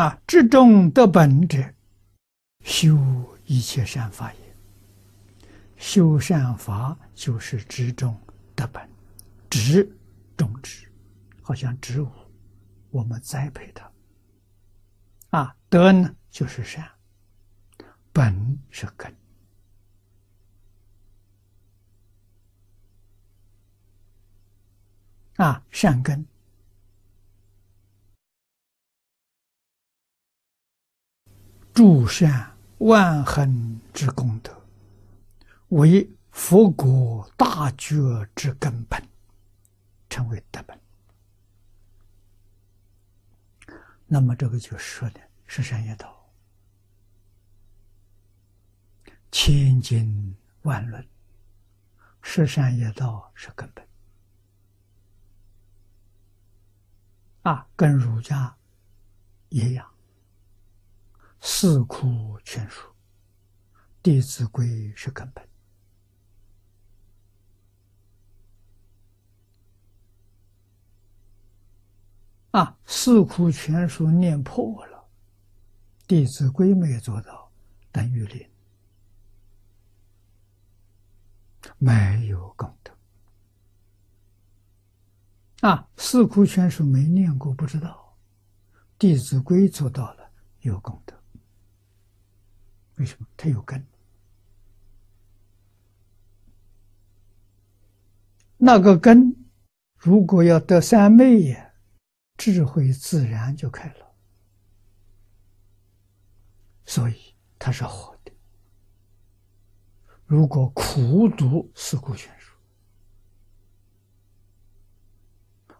[0.00, 1.62] 啊，至中得本者，
[2.64, 2.96] 修
[3.44, 4.56] 一切善法也。
[5.76, 8.18] 修善法就是知中
[8.56, 8.88] 得本，
[9.50, 9.86] 知
[10.38, 10.90] 种植，
[11.42, 12.10] 好像植物，
[12.88, 13.92] 我们栽培它。
[15.38, 16.90] 啊，德呢就是善，
[18.10, 19.14] 本是根。
[25.36, 26.24] 啊，善根，
[31.80, 34.54] 诸善万恒之功德，
[35.68, 37.96] 为佛国大觉
[38.36, 39.02] 之根本，
[40.10, 40.78] 成为德本。
[44.06, 46.30] 那么这个就说的是善业道，
[49.32, 51.02] 千经万论，
[52.20, 53.88] 是善业道是根本。
[57.44, 58.54] 啊，跟儒家
[59.48, 59.86] 一样，
[61.52, 62.88] 《四库全书》
[64.00, 65.46] 《弟子规》是根本。
[72.52, 74.96] 啊，《四库全书》念破了，
[76.06, 77.50] 《弟子规》没有做到，
[77.90, 78.48] 等于零，
[81.78, 82.92] 没有功德。
[85.68, 88.16] 啊，《四库全书》没念过，不知道，
[88.96, 91.19] 《弟子规》做到了，有功德。
[93.00, 93.26] 为什么？
[93.34, 93.82] 它有根。
[98.58, 99.34] 那个根，
[99.96, 101.72] 如果要得三昧呀，
[102.36, 104.14] 智慧自然就开了。
[106.84, 108.30] 所以它是活的。
[110.26, 112.54] 如果苦读《四库全书》，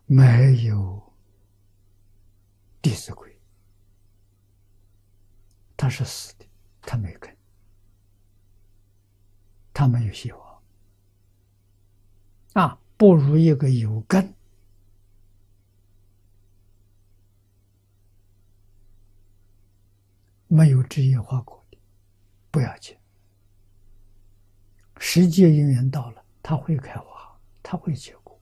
[0.07, 0.79] 没有
[2.81, 3.29] 《弟子规》，
[5.77, 6.47] 它是死的，
[6.83, 7.37] 它没根，
[9.73, 10.63] 它没有希望。
[12.55, 14.35] 啊，不如一个有根、
[20.49, 21.79] 没有枝叶花果的，
[22.51, 22.97] 不要紧。
[24.99, 28.37] 时节因缘到了，它会开花，它会结果。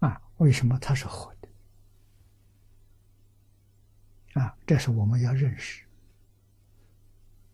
[0.00, 1.37] 啊为什么它是活的？
[4.38, 5.84] 啊，这是我们要认识，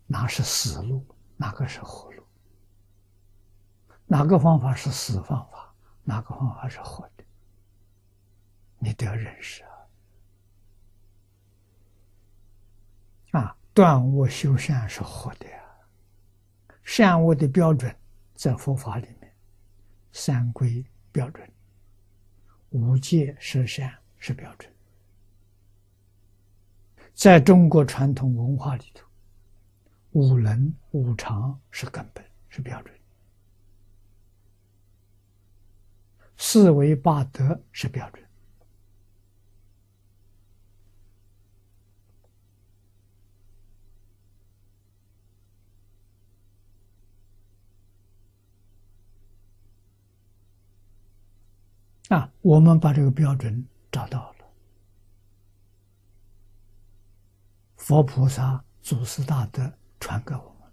[0.06, 1.04] 哪是死路，
[1.36, 2.22] 哪个是活路？
[4.06, 7.24] 哪个方法是死方法，哪个方法是活的？
[8.78, 9.64] 你都要认识
[13.30, 13.40] 啊！
[13.40, 15.64] 啊，断恶修善是活的呀，
[16.82, 17.96] 善恶的标准
[18.34, 19.34] 在佛法里面，
[20.12, 21.50] 三规标准。
[22.70, 24.73] 无戒十善是标准，
[27.14, 29.06] 在中国传统文化里头，
[30.10, 32.94] 五伦五常是根本，是标准；
[36.36, 38.22] 四维八德是标准。
[52.10, 54.33] 啊，我们把这个标准找到了。
[57.94, 60.72] 佛菩萨祖师大德传给我们，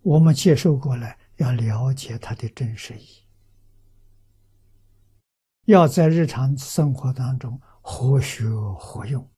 [0.00, 3.26] 我们接受过来，要了解它的真实意义，
[5.66, 8.48] 要在日常生活当中活学
[8.78, 9.30] 活用。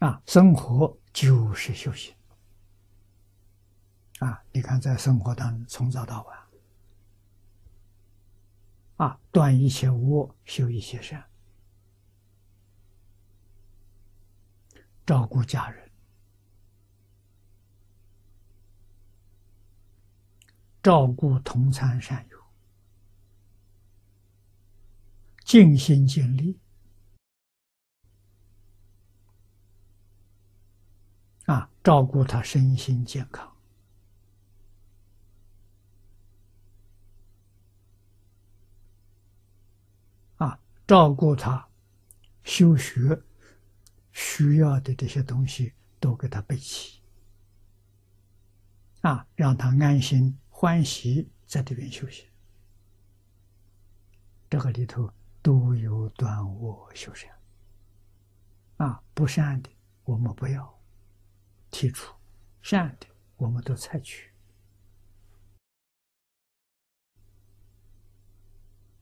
[0.00, 2.12] 啊，生活就是修行。
[4.18, 4.42] 啊！
[4.50, 6.49] 你看，在生活当中，从早到晚，
[9.00, 11.24] 啊，断一切恶，修一切善，
[15.06, 15.90] 照顾家人，
[20.82, 22.38] 照顾同参善友，
[25.46, 26.60] 尽心尽力，
[31.46, 33.49] 啊，照顾他身心健康。
[40.90, 41.68] 照顾他
[42.42, 43.22] 修学
[44.10, 47.00] 需要的这些东西，都给他备齐。
[49.02, 52.28] 啊，让他安心欢喜在这边修行。
[54.48, 55.08] 这个里头
[55.40, 57.30] 都有断恶修善。
[58.78, 59.70] 啊，不善的
[60.02, 60.76] 我们不要
[61.70, 62.12] 提出，
[62.62, 63.06] 善的
[63.36, 64.29] 我们都采取。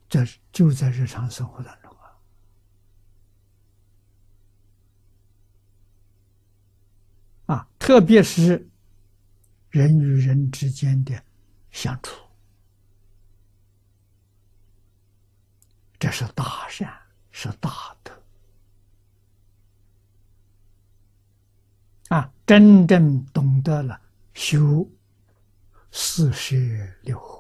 [0.09, 1.91] 这就在日常生活当中
[7.47, 8.69] 啊，啊，特别是
[9.71, 11.23] 人与人之间的
[11.71, 12.25] 相处，
[15.99, 16.91] 这是大善，
[17.31, 18.13] 是大德
[22.09, 22.33] 啊！
[22.47, 24.01] 真正懂得了
[24.33, 24.89] 修
[25.93, 26.57] 四摄
[27.03, 27.38] 六。